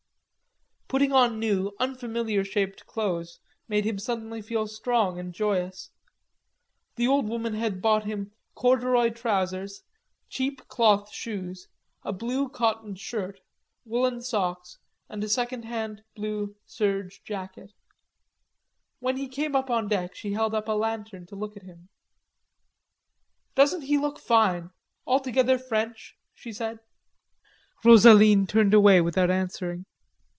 Putting 0.93 1.13
on 1.13 1.39
new, 1.39 1.71
unfamiliar 1.79 2.43
shaped 2.43 2.85
clothes 2.85 3.39
made 3.69 3.85
him 3.85 3.97
suddenly 3.97 4.41
feel 4.41 4.67
strong 4.67 5.17
and 5.17 5.31
joyous. 5.33 5.89
The 6.97 7.07
old 7.07 7.29
woman 7.29 7.53
had 7.53 7.81
bought 7.81 8.03
him 8.03 8.33
corduroy 8.55 9.11
trousers, 9.11 9.83
cheap 10.27 10.67
cloth 10.67 11.09
shoes, 11.09 11.69
a 12.03 12.11
blue 12.11 12.49
cotton 12.49 12.95
shirt, 12.95 13.39
woollen 13.85 14.21
socks, 14.21 14.79
and 15.07 15.23
a 15.23 15.29
second 15.29 15.63
hand 15.63 16.03
black 16.13 16.49
serge 16.65 17.23
jacket. 17.23 17.71
When 18.99 19.15
he 19.15 19.29
came 19.29 19.55
on 19.55 19.87
deck 19.87 20.13
she 20.13 20.33
held 20.33 20.53
up 20.53 20.67
a 20.67 20.73
lantern 20.73 21.25
to 21.27 21.37
look 21.37 21.55
at 21.55 21.63
him. 21.63 21.87
"Doesn't 23.55 23.83
he 23.83 23.97
look 23.97 24.19
fine, 24.19 24.71
altogether 25.07 25.57
French?" 25.57 26.17
she 26.33 26.51
said. 26.51 26.79
Rosaline 27.85 28.45
turned 28.45 28.73
away 28.73 28.99
without 28.99 29.31
answering. 29.31 29.85